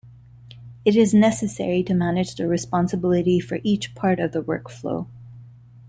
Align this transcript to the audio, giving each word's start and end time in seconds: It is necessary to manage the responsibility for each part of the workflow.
It 0.83 0.95
is 0.95 1.13
necessary 1.13 1.83
to 1.83 1.93
manage 1.93 2.33
the 2.33 2.47
responsibility 2.47 3.39
for 3.39 3.59
each 3.61 3.93
part 3.93 4.19
of 4.19 4.31
the 4.31 4.41
workflow. 4.41 5.05